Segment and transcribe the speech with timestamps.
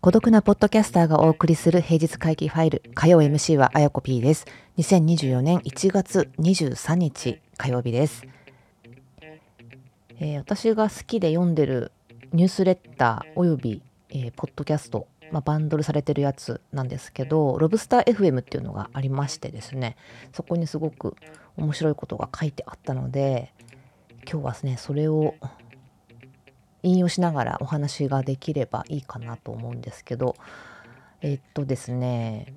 [0.00, 4.46] 孤独なポッドキャスターがお送りする平日会議ファイル火曜 MC はあやこ P です。
[4.78, 8.26] 2024年1月23日火曜日です、
[10.18, 11.92] えー、私が好きで読んでる
[12.32, 19.96] ニュースレッターおよび、えー、ポッドキャストまあ、バンドルされてるやつなんですけどロブスター FM っていうのがありましてですね
[20.32, 21.16] そこにすごく
[21.56, 23.52] 面白いことが書いてあったので
[24.30, 25.34] 今日はですねそれを
[26.82, 30.36] 引用しながらお話ができればいいかなと思うんですけど
[31.22, 32.54] えっとですね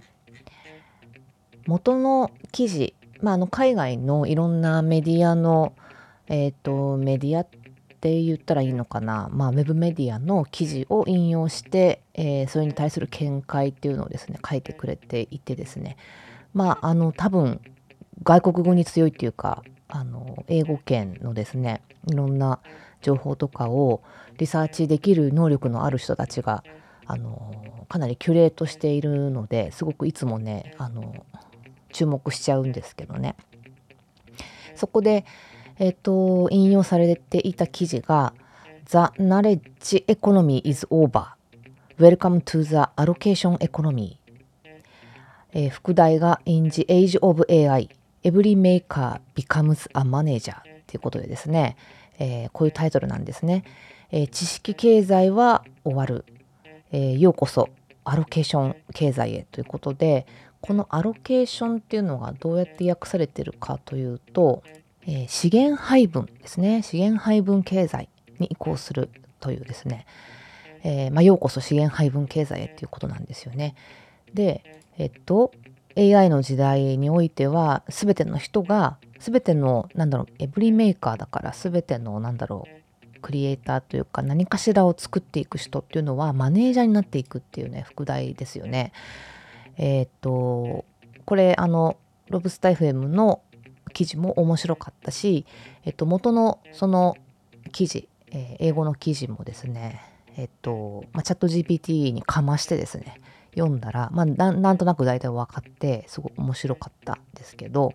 [1.65, 5.73] 元の記事、まあ、あの海外のいろんなメディアの、
[6.27, 7.64] えっと、メディアって
[8.05, 15.97] って言ったらいいのかな、まあ、ウェブメディアの記事を引用して、えー、それに対する見解っていうのをですね書いてくれていてですね。
[16.53, 17.59] まああの多分
[18.21, 22.59] 外国語に強いっていうかあの英語圏のですねいろんな
[23.01, 24.03] 情報とかを
[24.37, 26.63] リサーチできる能力のある人たちが
[27.07, 31.25] あのかなりキュレートしているのですごくいつもねあの
[31.91, 33.35] 注目しちゃうんですけどね。
[34.75, 35.25] そこで
[35.77, 38.33] えっ、ー、と、引用されていた記事が
[38.87, 41.35] The knowledge economy is over.
[41.99, 44.17] Welcome to the allocation economy.
[45.53, 47.89] えー、副題が In the age of AI,
[48.23, 50.55] every maker becomes a manager
[50.87, 51.77] ということでですね、
[52.19, 53.63] えー、こういうタイトルなんですね。
[54.11, 56.25] えー、知識経済は終わる、
[56.91, 57.69] えー、ようこそ
[58.03, 60.27] アロケーション経済へということで
[60.61, 64.63] このアロケーションっていうのがどうやって訳されてるかというと
[65.07, 70.05] えー、資源配分ですね資源配分経済に移行するというですね、
[70.83, 73.75] えー、まあ、ようこそ資源配分経済へっていうことなんですよね。
[74.33, 75.51] でえっと
[75.97, 88.91] AI の時代においては全ての人が全てのなんだろうエブリメーカーだから全てのなんだろうクリエイターというか何かしらを作っていく人っていうのはマネージャーになっていくっていうね副題ですよね。
[89.77, 90.85] えー、っと
[91.25, 91.97] これあの
[92.29, 93.41] ロブスタイフ FM の
[93.95, 95.45] 記事も面白かったし、
[95.85, 97.15] えっと、元のその
[97.71, 100.01] 記事、えー、英語の記事もですね、
[100.35, 103.21] えっと、まあ、チャット GPT にかましてですね、
[103.55, 107.93] 読んだら、まあ、なんとなく大体分かって、すごく面白かったんですけど、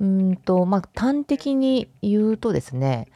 [0.00, 3.08] うんと、まあ、端的に言うとですね、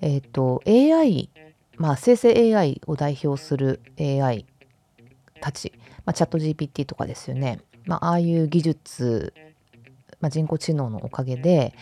[0.00, 1.30] えっと、AI、
[1.76, 4.46] まあ、生成 AI を代表する AI
[5.40, 5.72] たち、
[6.04, 7.60] まあ、チャット GPT とかですよね。
[7.84, 9.32] まあ、ああいう技術
[10.26, 11.72] まあ、人工知能のおかげで、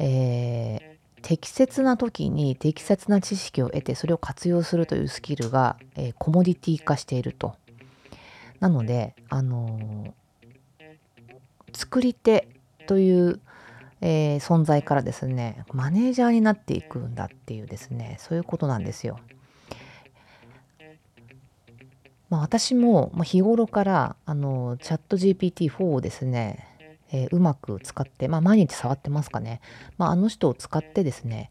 [0.00, 7.54] えー、適切な時に適切な知識を得てそれを活用するというスキルが、えー、コモディティ化していると。
[8.58, 10.92] なので、あのー、
[11.72, 12.48] 作り手
[12.88, 13.40] という、
[14.00, 19.20] えー、存在からですねマネージャーになっていくんだっていうですねそういうことなんですよ。
[22.30, 26.69] まあ、私も日頃からあのチャット GPT4 をですね
[27.12, 29.60] えー、うまく使って、まあ、毎日触ってますかね、
[29.98, 31.50] まあ、あの人を使ってですね、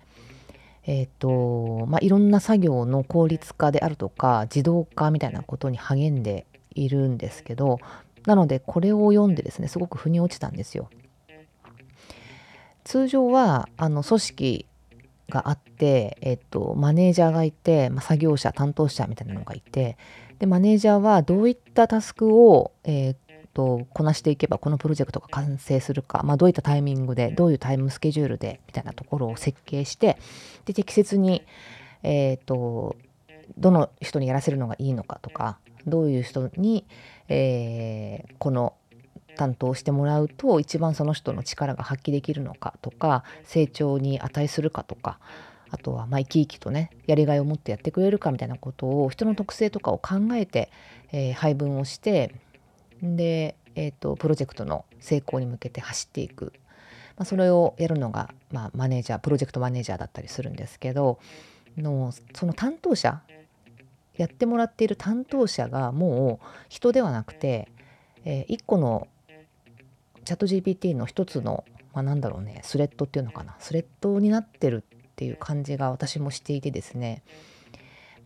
[0.86, 7.80] えっ、ー、とまあ、いろんな作業の効率化であるとか自動化みたいなことに励んでいるんですけど
[8.26, 10.90] なのでこれを読んでですねすごく腑に落ちたんですよ。
[12.84, 14.66] 通常はあの組織
[15.30, 19.96] があって、えっと、マネージャーがいて、まあ、作業者担当者みたいなのがいて
[20.40, 23.16] でマネージャーはどういったタスクを、えー、
[23.60, 30.18] とこなしていけばこのプロジェクトが完成するか、まあ、どういったタイミングでどういうタイムスケジュールでみたいなところを設計して
[30.64, 31.44] で適切に、
[32.02, 32.96] えーと、
[33.58, 36.86] どの人にやらせるのがいいのかとかどういう人に、
[37.28, 38.76] えー、この
[39.36, 45.20] 担当してもらうと一番その人の力が発揮できるのかとか成長に値するかとか
[45.70, 50.72] あとはま生き生きとねやりがいを持ってやってくれるかみたいなことを人の特性とかを考えて、
[51.12, 52.34] えー、配分をして
[53.02, 56.54] で、えーと、プロジェクトの成功に向けて走っていく、
[57.18, 61.20] まあ、それをやるのが、まあ、マネージャープロジェクトマネージャーだったりするんですけど
[61.78, 63.22] のその担当者
[64.16, 67.70] やってもらっている担当者がもう人ではなくて、
[68.26, 69.08] えー、1個の
[70.26, 71.64] チャット GPT の一つの、
[71.94, 77.24] まあ、なんだろうねスレッドっていうのかなスレッドになってるっていう感じが私もしていてですね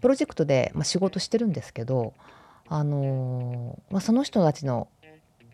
[0.01, 2.13] プロジェクトで、まあ、仕事してるんですけど
[2.68, 4.88] あのまあ、その人たちの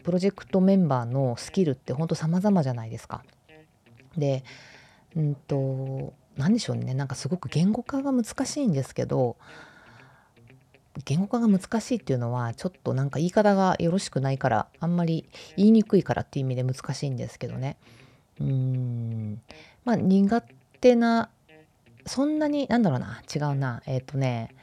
[0.03, 3.23] プロジェクトメンバーのスキルって本当様々じゃないですか。
[4.17, 4.43] で
[5.15, 6.93] うんと何でしょうね。
[6.93, 9.37] なんかすごく言語化が難しいんですけど
[11.05, 17.77] 言語化が難しいっていうのはちょっとなんか言い方がよろしくないからあんまり言いにくいからっていう意味で難しいんですけどね。
[18.39, 19.41] うーん。
[19.85, 20.41] まあ苦
[20.81, 21.29] 手な
[22.05, 23.21] そんなになんだろうな。
[23.33, 23.81] 違うな。
[23.85, 24.55] えっ、ー、とね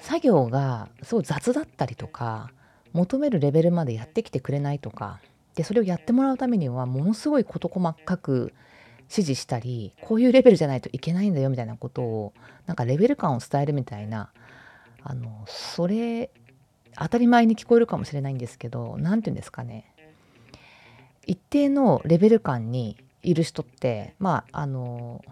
[0.00, 2.50] 作業がすごい雑だったりとか
[2.92, 5.20] 求めるレベルまでやってきてくれないとか
[5.54, 8.52] でそれをやってもらうためにはものすごい事細かく
[9.10, 12.32] 指示したりこういうレベルじゃないといけないんだよみたいなことを
[12.66, 14.30] なんかレベル感を伝えるみたいな
[15.02, 16.30] あのそれ
[16.96, 19.92] 当たり前に聞こえるかもしれないんですけど何て言うんですかね。
[21.26, 25.22] 一定のレベル感にいる人ってまああの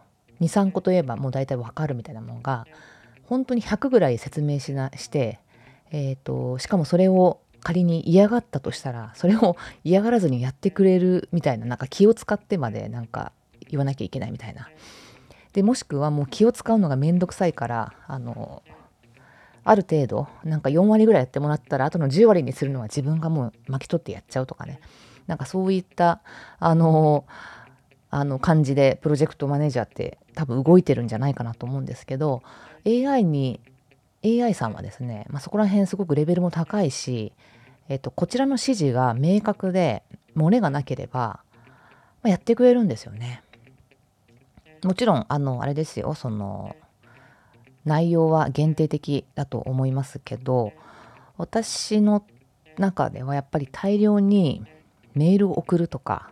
[0.41, 2.67] 23個といえばもう大体わかるみたいなものが
[3.25, 5.41] 本当に100ぐらい説明しなして、
[5.91, 13.33] えーと、しかもそれを仮に嫌がったとしたらそれを嫌がらずにやってくれるみたいななんか気を使ってまでなんか
[13.69, 14.69] 言わなきゃいけないみたいな。
[15.53, 18.63] でもしくはもう気を使うのがめんどくさいからあの
[19.65, 24.79] ある程度なんか4割ぐらいやってもらったらあとの10割にするのは自分がもう巻き取ってやっちゃうとかね
[25.27, 26.21] なんかそういった
[26.61, 27.25] あの
[28.11, 32.45] あの感じでプロジェクトマネージャーって多分動いてるんじゃないかなと思うんですけど
[32.87, 33.59] AI に
[34.25, 37.33] AI さんはですね、まあ、そこら辺すごくレベルも高いし、
[37.89, 40.03] えっと、こちらの指示が明確で
[40.37, 41.41] 漏れがなければ、
[42.23, 43.43] まあ、やってくれるんですよね。
[44.85, 46.77] もちろんあのあれですよその
[47.85, 50.73] 内容は限定的だと思いますけど
[51.37, 52.25] 私の
[52.79, 54.65] 中ではやっぱり大量に
[55.15, 56.31] メールを送るとか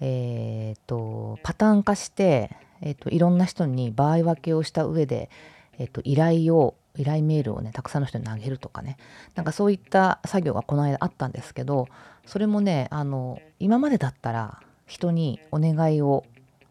[0.00, 5.30] えっ、ー、とパターン化して、えーと、いろんな人に場合分けをした上で、
[5.78, 8.96] えーと、依頼を依頼メールをねたくさんの人に投げるとかね。
[9.34, 11.88] なんかそういった作業がこの間あったんですけど
[12.24, 16.24] それもねあの今までだったら人にお願いを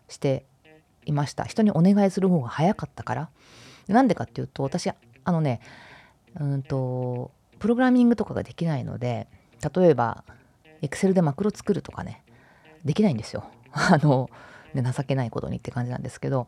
[0.08, 0.46] して
[1.06, 1.46] いました。
[1.46, 3.30] 人にお願いする方が早かったから。
[3.88, 4.96] なんでかっていうと私あ
[5.32, 5.62] のね
[6.40, 9.28] うんとプログラミングとかができないので
[9.76, 10.24] 例えば
[10.82, 12.24] Excel でマクロ作るとかね
[12.84, 13.46] できないんですよ。
[13.74, 14.30] あの、
[14.74, 16.48] ね、情けないことにって感じなんですけど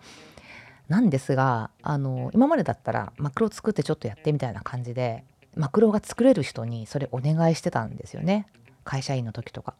[0.88, 5.24] なんですがあの今までだったらマクロ作ってちょっとやってみたいな感じで
[5.56, 8.48] マクロが作れる人にそれお願いしてたんですよね
[8.84, 9.74] 会社員の時とか。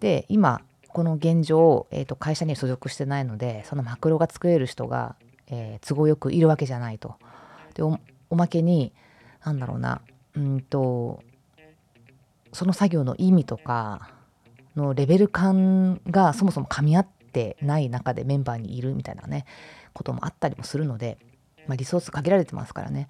[0.00, 5.16] で今この現状、えーと、会社に所属してないのでそのマクロが作れる人が、
[5.48, 7.16] えー、都合よくいるわけじゃないと。
[7.74, 8.92] でおまけに
[9.44, 10.00] なんだろうな
[10.34, 11.22] うんと
[12.52, 14.10] その作業の意味とか
[14.76, 19.44] のレベル感がそもそも噛み合ってない中でメンバーにいるみたいなね
[19.98, 21.18] こともあったりもするので、
[21.66, 23.08] まあ、リソース限られてますからね。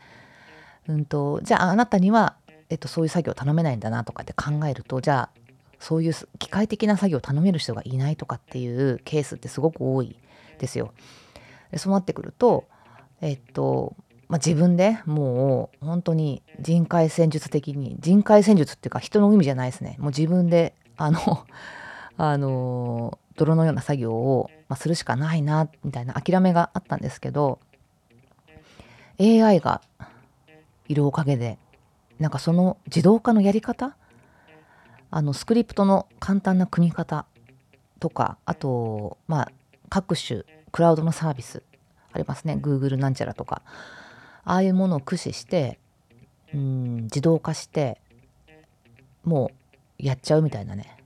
[0.89, 2.35] うんとじゃああなたには、
[2.71, 5.41] えっと、そういう作業頼めないんだなとかって考えるとじゃあ
[5.79, 10.17] そういう機械的な作業を頼める人がいないとかっていうケースってすごく多い
[10.59, 10.93] ですよ。
[11.71, 12.67] でそうなってくると
[13.21, 13.95] えっと
[14.29, 21.47] まあ、自分でもう本当に人海戦術的に人海戦術っていうか人の意味じゃないですねもう自分であの
[22.19, 27.59] あの泥のような作業を、まあ、するしかないなみたいな諦めがあったんですけど
[29.21, 29.81] AI が
[30.89, 31.59] いるおかげで
[32.19, 33.97] なんかその自動化のやり方
[35.11, 37.25] あのスクリプトの簡単な組み方
[38.01, 39.53] とかあとまあ
[39.89, 41.63] 各種クラウドのサービス
[42.13, 42.59] ありますね。
[42.61, 43.63] Google なんちゃらとか。
[44.45, 45.79] ああいうものを駆使して
[46.55, 48.01] うん自動化して
[49.25, 49.51] も
[50.01, 50.97] うやっちゃうみたいなね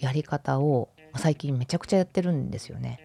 [0.00, 3.00] やり方を最近めちゃくちゃやってるんですよね。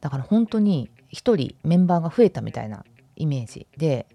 [0.00, 2.84] だから本当に1人メンバーが増えたみたいな
[3.16, 3.66] イメージ。
[3.76, 4.06] で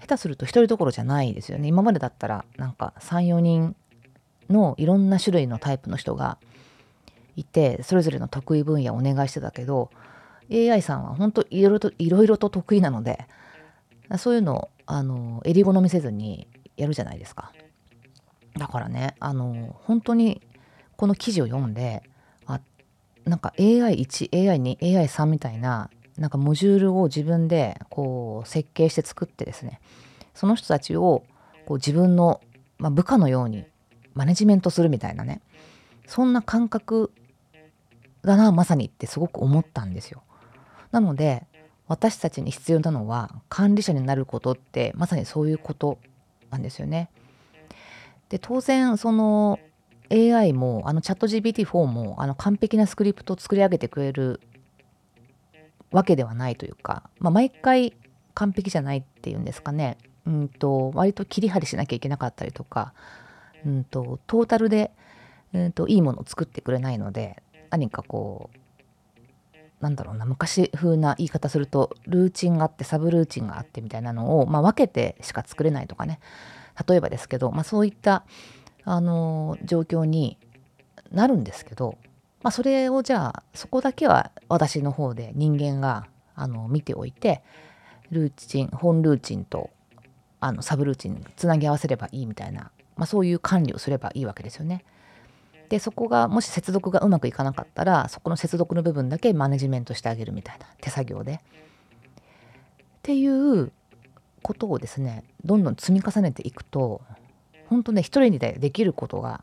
[0.00, 1.68] 下手すると1人どころじゃないですよね。
[1.68, 3.76] 今までだったらなんか34人
[4.50, 6.38] のいろんな種類のタイプの人が
[7.36, 9.90] いてそれぞれの得意分野をお願いしてたけど
[10.52, 13.26] AI さんは本当いろいろといろいろと得意なので
[14.18, 17.52] そういうのをあの襟好みせずにやるじゃないですか。
[18.58, 20.42] だからねあの本当に
[20.96, 22.02] この記事を読んで
[22.46, 22.60] あ
[23.24, 29.80] なんか AI1、AI2、AI3 みたいななんかモジュールを自分でこう設計して作ってですね
[30.34, 31.24] その人たちを
[31.66, 32.40] こう自分の、
[32.78, 33.64] まあ、部下のように
[34.14, 35.40] マネジメントするみたいなね
[36.06, 37.12] そんな感覚
[38.22, 40.22] だなまさにってすごく思ったんですよ。
[40.92, 41.46] なので
[41.86, 45.98] 私たちに必要なのは管理者になることってまさにそういうこと
[46.50, 47.10] なんですよね。
[48.28, 49.58] で当然その
[50.10, 54.40] AI もあのチャット GPT4 もあの完璧なスクリプトを作り上げてくれる
[55.90, 57.94] わけではないというか、まあ、毎回
[58.34, 59.96] 完璧じゃないっていうんですかね、
[60.26, 62.92] うんと、割と切り張りしなきゃいけなかったりとか、
[63.64, 64.90] うんと、トータルで、
[65.52, 68.58] うんと、いいものを作ってくれないので何かこう
[69.80, 76.20] なんだろうな昔風な言い方するとルーチンがあってサブルーチンがあってみたいなのを、まあ、分けてしか作れないとかね。
[76.88, 78.24] 例えばですけど、まあ、そういった
[78.84, 80.38] あの状況に
[81.10, 81.98] なるんですけど、
[82.42, 87.42] まあ、それをじゃあそこだけは私の方で人間があの見ておいて
[88.10, 89.70] ルーチン本ルーチンと
[90.40, 94.84] あのサブルーチンつなぎ合わせればいいみたいな、まあ、そういう管理をすればいいわけですよね。
[95.70, 101.34] でそこがもし接続がうまくいかなかったらそこの接続の部分だけマネジメントしてあげるみたいな手作業で。
[101.34, 101.38] っ
[103.02, 103.72] ていう
[104.42, 107.02] ことをですねどんどん積み重ねていくと
[107.74, 109.42] 本当ね一人でできることが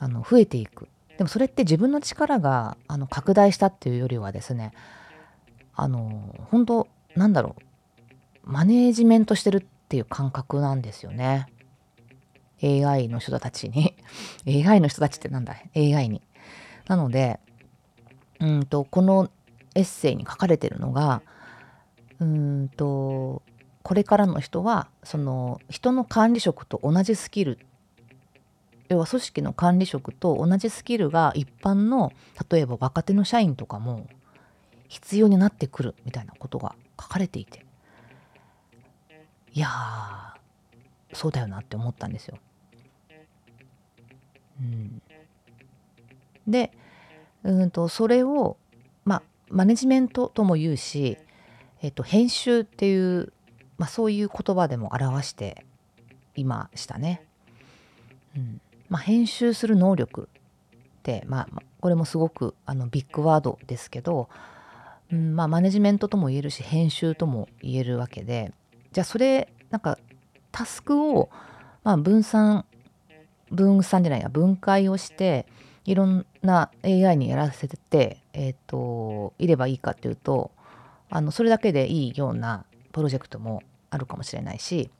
[0.00, 0.88] あの増えていく。
[1.16, 4.72] でもそれって自分の力があの拡大したっていうよりはですね
[5.76, 11.46] あの本当なんだろうマネージメントしてるっていう感覚なんですよね。
[12.62, 13.94] AI の人たちに。
[14.66, 16.20] AI の人たちってなんだ AI に。
[16.88, 17.38] なので
[18.40, 19.30] うんとこの
[19.76, 21.22] エッセイに書かれてるのが
[22.18, 23.42] うんと
[23.90, 27.58] これからの人はその人の管理職と同じスキル
[28.88, 32.12] 要は組織の管理職と同じスキルが一般の
[32.48, 34.06] 例えば若手の社員とかも
[34.86, 37.66] 必要になってくるみたいなことが書かれていて
[39.54, 39.66] いや
[41.12, 42.38] そうだよなって思ったんですよ。
[44.60, 45.02] うん、
[46.46, 46.70] で
[47.42, 48.56] うんとそれを
[49.04, 51.18] まあマネジメントとも言うし、
[51.82, 53.32] えっと、編集っていう
[53.80, 55.64] まあ、そういう言葉でも表して
[56.36, 57.22] いましたね。
[58.36, 58.60] うん
[58.90, 60.28] まあ、編集する能力
[60.98, 64.28] って、まあ、これもすごくあのビッグワードですけど、
[65.10, 68.52] うんまあ、マネジメントとも言えるし編集とも言えるわけで
[68.92, 69.98] じゃあそれなんか
[70.52, 71.30] タスクを、
[71.82, 72.66] まあ、分散
[73.50, 75.46] 分散じゃないや分解をして
[75.86, 80.50] いろんな AI にやらせて、えーと、いればいいかっていうと
[81.08, 84.90] あのそれだけでいいようなプロジェクトもあるかもしれないし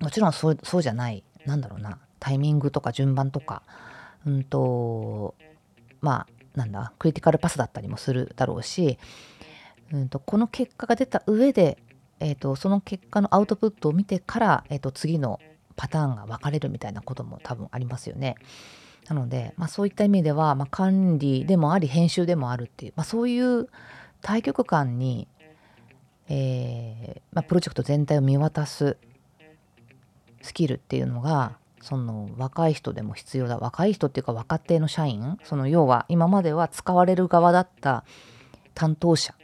[0.00, 3.62] もちろんそうそうじゃないなんだろうなタイミングとか順番とか
[4.26, 5.34] うんと
[6.00, 8.98] まあなんだクリティカルパスだったりもするだろうし、
[9.92, 11.78] うんと、この結果が出た上で、
[12.18, 15.40] えーと、その結果のアウトプットを見てから、えーと、次の
[15.76, 18.36] パターンが分かれるみたいなことも多分ありますよね。
[19.08, 23.68] なので、まあ、そういった意味では、まあ、管理でもあり編集でもあるっていう、まあ、そういう
[24.20, 25.26] 対極感に
[26.30, 28.96] えー、まあ、プロジェクト全体を見渡す
[30.42, 33.58] スキルっていうのがその若い人でも必要だ。
[33.58, 35.38] 若い人っていうか若手の社員。
[35.44, 38.04] その要は今までは使われる側だった
[38.74, 39.34] 担当者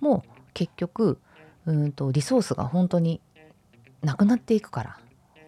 [0.00, 1.18] も結局
[1.64, 3.20] うんとリソースが本当に
[4.02, 4.98] なくなっていくから。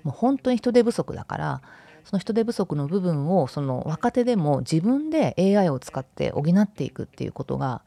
[0.04, 1.62] もう本当に人手不足だから
[2.04, 7.82] その人手不足の部分をその若手でも自分で AI を使って補っていくっていうことが、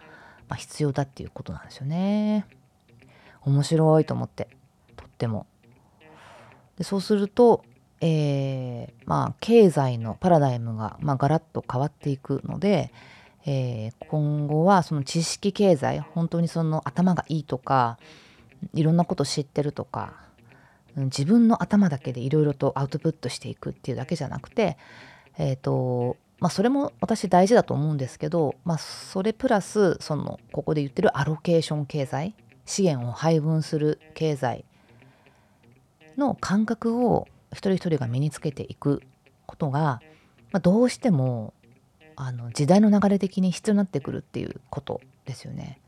[0.48, 2.46] まあ、必要だっていうことなんですよね。
[3.42, 4.48] 面白いと思って
[4.96, 5.48] とっても。
[6.78, 7.64] でそうすると、
[8.00, 12.92] えー、まあ経済のパラダイムが、まあ、ガラッと変わっていくので、
[13.46, 17.98] えー、今後はその知識経済本当にその頭がいいとか
[18.74, 20.14] いろんなこと知ってるとか
[20.96, 24.78] 自分の頭だけでいろいろとアウトプットしていくっていうだけじゃなくて
[25.38, 32.36] えっ、ー、とまあそれも私大事だと思うんですけどまあそれプラスそのここで言ってるアロケーション経済
[32.72, 34.64] 資源を配分する経済
[36.16, 39.02] の感覚を一人一人が身につけていく
[39.46, 40.02] ことが、
[40.54, 41.54] まあ、どうしても
[42.16, 45.80] あの時代の流れ的に必要になってくるっていうことですよね。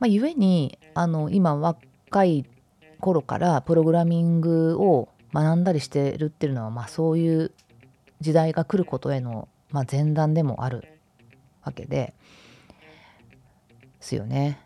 [0.00, 2.46] まあ、故にあの今若い
[2.98, 7.52] 頃からプログラミングを学んだりしてるっていうのは、まあ、そういう
[8.22, 10.88] 時代が来ることへの、まあ、前段でもある
[11.62, 12.14] わけで
[14.00, 14.58] すよね。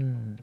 [0.00, 0.38] うん、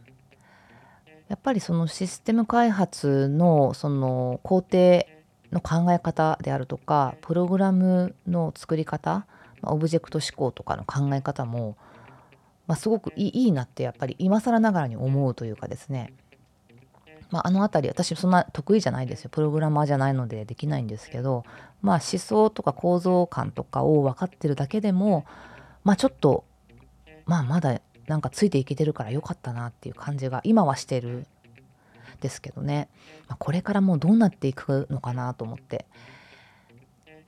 [1.28, 5.06] やっぱりそのシステム開発のその工程
[5.52, 9.26] の考え方であるとかプログラムの作り方
[9.64, 11.78] オブジェクト思考とかの考え方も、
[12.68, 16.14] まあ、すごくいいなってやっぱり今更ながらに思うというかですね、
[17.32, 19.32] まあ、あの辺り私そんな得意じゃないですよ。
[19.32, 21.44] プログラマーじゃないのでできないんですけど、
[21.82, 25.26] まあ、思想とか構造感とかを分かってるだけでも、
[25.84, 26.44] まあ、ちょっと
[27.26, 31.28] まあまだなんかついていけてるから良かったなっていう感じが今はしてる
[32.22, 32.90] ですけどね、
[33.28, 35.86] まあ、これからもうどうなっていくのかなと思って。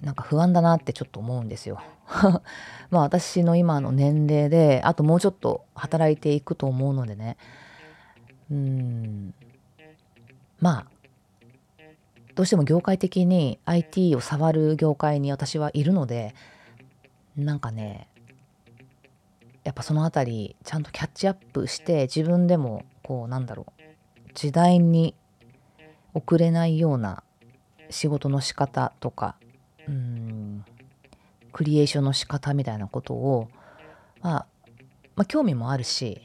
[0.01, 1.81] なんか不安だなってちょっと思うんですよ。
[2.89, 7.35] まあ私の今の年齢であともうちょっと働いていくと思うのでね。
[8.49, 9.33] うん。
[10.59, 10.87] まあ
[12.35, 16.33] どうしても業界的に IT を触る業界に私はいるので
[17.35, 18.07] なんかね
[19.69, 23.81] やっぱその辺りちゃんとキャッチアップして自分でもこうなんだろう
[24.33, 25.13] 時代に
[26.15, 27.21] 遅れないような
[27.91, 29.35] 仕事の仕方とか
[29.87, 30.65] うん
[31.53, 33.47] クリエーションの仕方みたいなことを、
[34.23, 34.45] まあ、
[35.15, 36.19] まあ興味もあるし、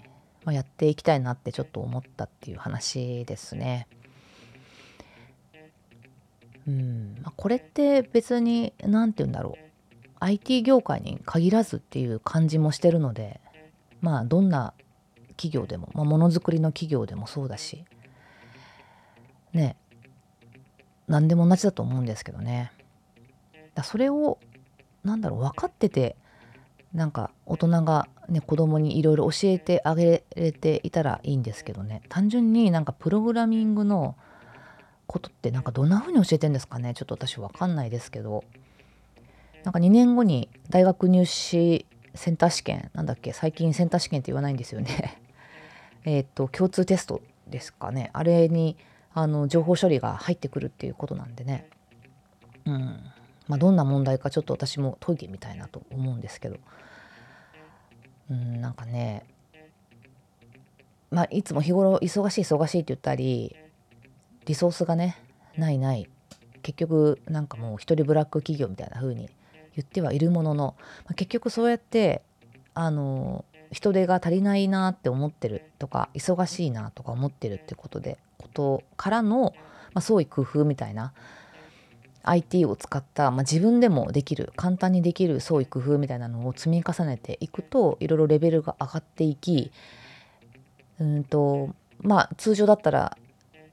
[0.46, 3.88] まあ、やっていきたいなってちょっと思ったっていう話ですね。
[6.66, 9.63] うんまあ、これって別に何て言うんだろう
[10.21, 13.40] IT 業界に限らずっていう感じもしてるので
[14.00, 14.75] まあどんな
[15.37, 17.85] 企業でも、ま、ものづくりの企業でもそうだし
[19.52, 19.76] ね
[21.06, 22.73] 何でも同じだと思うんですけどね。
[23.75, 24.38] だそれを
[25.02, 26.16] なんだろう分かってて
[26.94, 32.02] なんか大人がね子供にいろいろ教えてあげれていたらいいんですけどね。
[32.09, 34.16] 単純になんかプログラミングの
[35.06, 36.94] ことってなんかどんな風に教えてんですかね。
[36.94, 38.44] ちょっと私分かんないですけど。
[39.64, 43.33] なんか2年後に大学入試センター試験なんだっけ？
[43.33, 45.21] 最近センター試験って言わないんですよね。
[46.04, 48.11] えっと共通テストですかね。
[48.12, 48.76] あれに
[49.14, 51.68] あの情報処理が入ってくるっていうことなんでね。
[52.66, 53.00] うん。
[53.49, 56.59] まあどんな問題かちょっと私も解いてみたいなと思うんですけど。
[58.30, 59.23] うんなんかね
[61.11, 63.54] まあいつも日頃忙しい忙しいって言ったり
[64.47, 65.16] リソースがね
[65.56, 66.09] ないない。
[66.62, 69.30] 結局なんかもう一人ブラック企業みたいな風に
[69.76, 72.22] 言ってはいるものの、まあ、結局そうやって
[72.74, 79.54] あの人手が足りないなって思ってるとか忙しいなとか思ってるってことでことからの、
[79.92, 81.12] まあ、創意工夫みたいな
[82.22, 89.72] IT を使った、まあ、自分でもできる簡単にできる創意工夫みたいなのを積み重ねていくといろいろレベルが上がっていき
[90.98, 93.18] うんとまあ通常だったら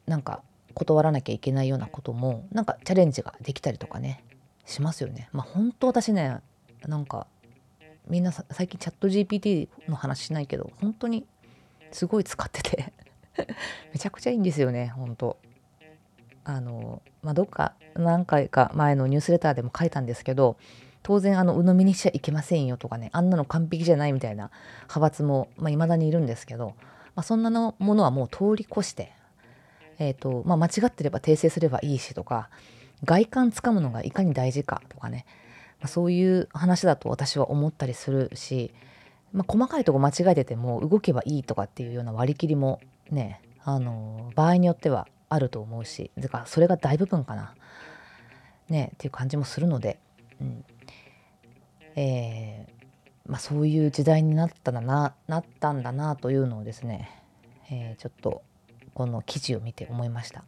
[0.08, 0.41] なんか
[0.74, 4.24] 断らなきゃいけないようなこともなんかチャレンジができたりとかね。
[4.65, 5.30] しますよね。
[5.32, 6.39] まあ本当私ね
[6.88, 7.27] なんか
[8.08, 11.25] みんな最近チャット GPT の話しないけど本当に
[11.91, 12.94] すごい使ってて
[13.94, 15.38] めちゃくちゃいいんですよね本当
[16.44, 20.58] あのまあどっか何回か前のニュースレターでも書いたんですけど
[21.03, 26.75] 当然あの鵜呑みにしちゃいけませんよとかねあんなの完璧じゃないみたいな派閥もいまあ、未だにいるんですけど、
[27.16, 29.14] まあ、そんなのものはもう通り越して
[30.00, 32.50] えーとまあ、間違ってれば訂正すればいいしとか
[33.03, 35.25] 外観つかむのがいかに大事かとかね、
[35.79, 38.74] まあ、そういう話だと私は思ったりするし、
[39.33, 47.55] まあ、細かいとこ間違えてても動けばいいとかっていうような割り切りもねあの場合によってはあると思うしだかそれが大部分かな。
[48.70, 50.00] ねっていう感じもするので、
[50.40, 50.66] うん。
[51.96, 52.81] えー
[53.27, 57.22] まあ、そういう時代になったんだななったんだなというのをですね、
[57.70, 58.42] えー、ちょっと
[58.94, 60.44] この記事を見て思いました。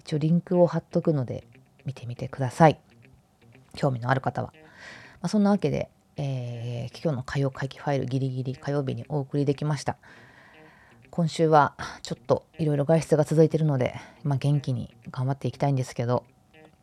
[0.00, 1.46] 一応リンクを貼っとくので
[1.84, 2.78] 見てみてください。
[3.74, 4.52] 興味のある方は、
[5.20, 9.96] まあ、そんなわけで、えー、今日の火曜会議ファイルギリギリ火曜日にお送りできました。
[11.14, 13.94] 今週はちょっといろいろ外出が続いてるので、
[14.24, 16.24] まあ、元気に頑張っていきたいんですけど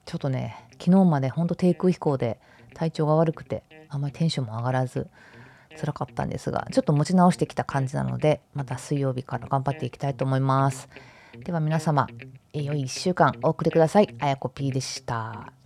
[0.05, 2.39] ちょっとね昨日までほんと低空飛行で
[2.73, 5.09] 体調が悪くてあんまりテンションも上がらず
[5.77, 10.87] 辛かったんですがちょっと持ち直してきた感じなのでまた水曜日から頑張っていきたいと思います。
[11.43, 12.07] では皆様
[12.53, 14.15] 良い1週間お送りください。
[14.19, 15.60] あやこ P でした。